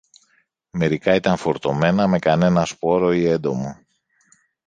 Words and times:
Μερικά 0.71 1.15
ήταν 1.15 1.37
φορτωμένα 1.37 2.07
με 2.07 2.19
κανένα 2.19 2.65
σπόρο 2.65 3.13
ή 3.13 3.25
έντομο 3.25 3.77